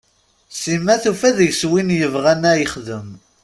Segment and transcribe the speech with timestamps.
[0.61, 3.09] Sima tufa deg-s win yebɣan a yexdem.